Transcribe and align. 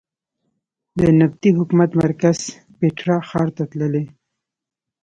د 0.99 1.01
نبطي 1.19 1.49
حکومت 1.57 1.91
مرکز 2.03 2.37
پېټرا 2.79 3.17
ښار 3.29 3.47
ته 3.57 3.63
تللې. 3.71 4.05